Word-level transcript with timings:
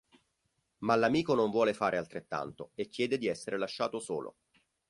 Ma 0.79 0.95
l'amico 0.95 1.35
non 1.35 1.51
vuole 1.51 1.75
fare 1.75 1.95
altrettanto 1.97 2.71
e 2.73 2.87
chiede 2.87 3.19
di 3.19 3.27
essere 3.27 3.59
lasciato 3.59 3.99
solo. 3.99 4.37